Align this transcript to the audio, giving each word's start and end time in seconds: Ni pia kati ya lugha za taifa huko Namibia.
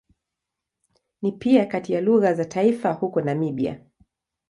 Ni 1.21 1.31
pia 1.31 1.65
kati 1.65 1.93
ya 1.93 2.01
lugha 2.01 2.33
za 2.33 2.45
taifa 2.45 2.93
huko 2.93 3.21
Namibia. 3.21 3.81